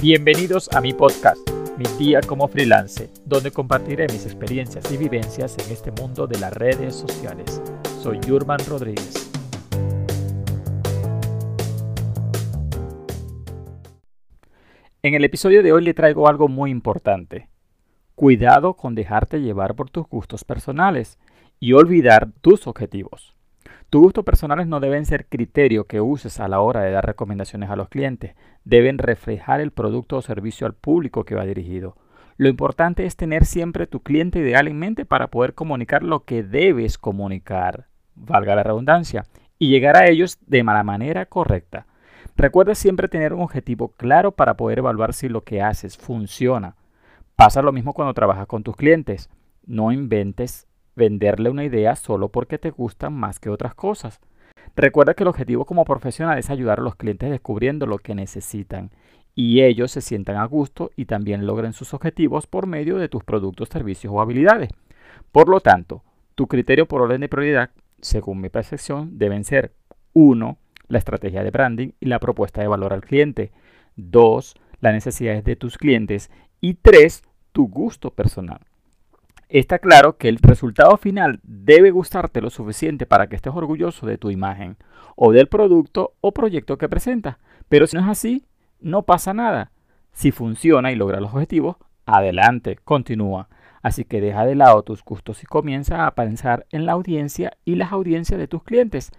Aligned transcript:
Bienvenidos 0.00 0.68
a 0.72 0.80
mi 0.80 0.92
podcast, 0.92 1.40
Mi 1.76 1.84
Día 1.98 2.20
como 2.20 2.46
Freelance, 2.46 3.10
donde 3.26 3.50
compartiré 3.50 4.06
mis 4.06 4.26
experiencias 4.26 4.92
y 4.92 4.96
vivencias 4.96 5.56
en 5.58 5.72
este 5.72 5.90
mundo 5.90 6.28
de 6.28 6.38
las 6.38 6.52
redes 6.52 6.94
sociales. 6.94 7.60
Soy 8.00 8.20
Yurman 8.20 8.60
Rodríguez. 8.68 9.28
En 15.02 15.14
el 15.14 15.24
episodio 15.24 15.64
de 15.64 15.72
hoy 15.72 15.82
le 15.82 15.94
traigo 15.94 16.28
algo 16.28 16.46
muy 16.46 16.70
importante. 16.70 17.48
Cuidado 18.14 18.74
con 18.74 18.94
dejarte 18.94 19.40
llevar 19.40 19.74
por 19.74 19.90
tus 19.90 20.06
gustos 20.06 20.44
personales 20.44 21.18
y 21.58 21.72
olvidar 21.72 22.30
tus 22.40 22.68
objetivos. 22.68 23.37
Tus 23.90 24.02
gustos 24.02 24.24
personales 24.24 24.66
no 24.66 24.80
deben 24.80 25.06
ser 25.06 25.26
criterio 25.26 25.86
que 25.86 26.02
uses 26.02 26.40
a 26.40 26.48
la 26.48 26.60
hora 26.60 26.82
de 26.82 26.90
dar 26.90 27.06
recomendaciones 27.06 27.70
a 27.70 27.76
los 27.76 27.88
clientes, 27.88 28.34
deben 28.64 28.98
reflejar 28.98 29.62
el 29.62 29.70
producto 29.70 30.18
o 30.18 30.22
servicio 30.22 30.66
al 30.66 30.74
público 30.74 31.24
que 31.24 31.34
va 31.34 31.46
dirigido. 31.46 31.96
Lo 32.36 32.50
importante 32.50 33.06
es 33.06 33.16
tener 33.16 33.46
siempre 33.46 33.86
tu 33.86 34.00
cliente 34.00 34.40
ideal 34.40 34.68
en 34.68 34.78
mente 34.78 35.06
para 35.06 35.28
poder 35.28 35.54
comunicar 35.54 36.02
lo 36.02 36.24
que 36.24 36.42
debes 36.42 36.98
comunicar, 36.98 37.86
valga 38.14 38.54
la 38.54 38.62
redundancia, 38.62 39.24
y 39.58 39.70
llegar 39.70 39.96
a 39.96 40.06
ellos 40.06 40.38
de 40.46 40.62
la 40.62 40.84
manera 40.84 41.24
correcta. 41.24 41.86
Recuerda 42.36 42.74
siempre 42.74 43.08
tener 43.08 43.32
un 43.32 43.40
objetivo 43.40 43.88
claro 43.96 44.32
para 44.32 44.58
poder 44.58 44.80
evaluar 44.80 45.14
si 45.14 45.30
lo 45.30 45.44
que 45.44 45.62
haces 45.62 45.96
funciona. 45.96 46.76
Pasa 47.36 47.62
lo 47.62 47.72
mismo 47.72 47.94
cuando 47.94 48.12
trabajas 48.12 48.46
con 48.46 48.62
tus 48.62 48.76
clientes. 48.76 49.30
No 49.66 49.92
inventes 49.92 50.67
venderle 50.98 51.48
una 51.48 51.64
idea 51.64 51.96
solo 51.96 52.28
porque 52.28 52.58
te 52.58 52.70
gustan 52.70 53.14
más 53.14 53.40
que 53.40 53.48
otras 53.48 53.74
cosas. 53.74 54.20
Recuerda 54.76 55.14
que 55.14 55.22
el 55.22 55.28
objetivo 55.28 55.64
como 55.64 55.84
profesional 55.84 56.38
es 56.38 56.50
ayudar 56.50 56.80
a 56.80 56.82
los 56.82 56.96
clientes 56.96 57.30
descubriendo 57.30 57.86
lo 57.86 57.98
que 57.98 58.14
necesitan 58.14 58.90
y 59.34 59.62
ellos 59.62 59.92
se 59.92 60.00
sientan 60.00 60.36
a 60.36 60.44
gusto 60.44 60.90
y 60.96 61.06
también 61.06 61.46
logren 61.46 61.72
sus 61.72 61.94
objetivos 61.94 62.46
por 62.46 62.66
medio 62.66 62.98
de 62.98 63.08
tus 63.08 63.24
productos, 63.24 63.68
servicios 63.68 64.12
o 64.14 64.20
habilidades. 64.20 64.70
Por 65.32 65.48
lo 65.48 65.60
tanto, 65.60 66.02
tu 66.34 66.46
criterio 66.48 66.86
por 66.86 67.02
orden 67.02 67.20
de 67.20 67.28
prioridad, 67.28 67.70
según 68.00 68.40
mi 68.40 68.48
percepción, 68.48 69.16
deben 69.18 69.44
ser 69.44 69.72
1. 70.12 70.58
La 70.88 70.98
estrategia 70.98 71.44
de 71.44 71.50
branding 71.50 71.90
y 72.00 72.06
la 72.06 72.18
propuesta 72.18 72.60
de 72.60 72.68
valor 72.68 72.92
al 72.92 73.02
cliente. 73.02 73.52
2. 73.96 74.54
Las 74.80 74.92
necesidades 74.92 75.44
de 75.44 75.54
tus 75.54 75.78
clientes. 75.78 76.30
Y 76.60 76.74
3. 76.74 77.22
Tu 77.52 77.68
gusto 77.68 78.10
personal. 78.10 78.60
Está 79.48 79.78
claro 79.78 80.18
que 80.18 80.28
el 80.28 80.36
resultado 80.36 80.98
final 80.98 81.40
debe 81.42 81.90
gustarte 81.90 82.42
lo 82.42 82.50
suficiente 82.50 83.06
para 83.06 83.28
que 83.28 83.36
estés 83.36 83.54
orgulloso 83.54 84.06
de 84.06 84.18
tu 84.18 84.30
imagen 84.30 84.76
o 85.16 85.32
del 85.32 85.48
producto 85.48 86.12
o 86.20 86.32
proyecto 86.32 86.76
que 86.76 86.88
presentas. 86.88 87.38
Pero 87.70 87.86
si 87.86 87.96
no 87.96 88.02
es 88.02 88.08
así, 88.08 88.44
no 88.80 89.04
pasa 89.04 89.32
nada. 89.32 89.72
Si 90.12 90.32
funciona 90.32 90.92
y 90.92 90.96
logra 90.96 91.20
los 91.20 91.32
objetivos, 91.32 91.76
adelante, 92.04 92.76
continúa. 92.84 93.48
Así 93.80 94.04
que 94.04 94.20
deja 94.20 94.44
de 94.44 94.54
lado 94.54 94.82
tus 94.82 95.02
gustos 95.02 95.42
y 95.42 95.46
comienza 95.46 96.06
a 96.06 96.14
pensar 96.14 96.66
en 96.70 96.84
la 96.84 96.92
audiencia 96.92 97.56
y 97.64 97.76
las 97.76 97.92
audiencias 97.92 98.38
de 98.38 98.48
tus 98.48 98.62
clientes. 98.62 99.12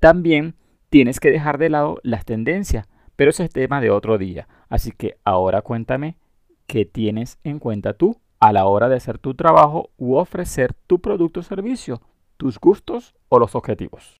También 0.00 0.54
tienes 0.88 1.20
que 1.20 1.30
dejar 1.30 1.58
de 1.58 1.68
lado 1.68 1.98
las 2.02 2.24
tendencias, 2.24 2.88
pero 3.16 3.30
ese 3.30 3.44
es 3.44 3.50
tema 3.50 3.82
de 3.82 3.90
otro 3.90 4.16
día. 4.16 4.48
Así 4.70 4.92
que 4.92 5.18
ahora 5.24 5.60
cuéntame 5.60 6.16
qué 6.66 6.86
tienes 6.86 7.38
en 7.44 7.58
cuenta 7.58 7.92
tú 7.92 8.16
a 8.40 8.52
la 8.52 8.66
hora 8.66 8.88
de 8.88 8.96
hacer 8.96 9.18
tu 9.18 9.34
trabajo 9.34 9.90
u 9.96 10.16
ofrecer 10.16 10.74
tu 10.86 11.00
producto 11.00 11.40
o 11.40 11.42
servicio, 11.42 12.00
tus 12.36 12.58
gustos 12.58 13.14
o 13.28 13.38
los 13.38 13.54
objetivos. 13.54 14.16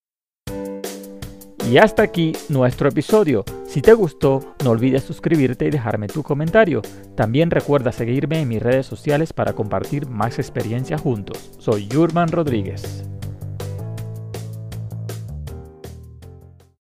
Y 1.70 1.77
hasta 1.77 2.02
aquí 2.02 2.33
nuestro 2.48 2.89
episodio. 2.89 3.44
Si 3.66 3.83
te 3.83 3.92
gustó, 3.92 4.55
no 4.64 4.70
olvides 4.70 5.05
suscribirte 5.05 5.66
y 5.66 5.70
dejarme 5.70 6.06
tu 6.06 6.22
comentario. 6.22 6.80
También 7.14 7.50
recuerda 7.50 7.92
seguirme 7.92 8.41
en 8.41 8.48
mis 8.48 8.62
redes 8.62 8.86
sociales 8.86 9.34
para 9.34 9.52
compartir 9.52 10.08
más 10.08 10.39
experiencias 10.39 11.02
juntos. 11.02 11.50
Soy 11.58 11.86
Yurman 11.86 12.29
Rodríguez. 12.29 13.05